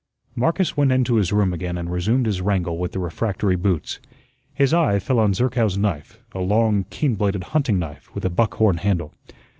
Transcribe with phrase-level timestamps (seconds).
[0.35, 3.99] Marcus went into his room again and resumed his wrangle with the refractory boots.
[4.51, 8.77] His eye fell on Zerkow's knife, a long, keen bladed hunting knife, with a buckhorn
[8.77, 9.13] handle.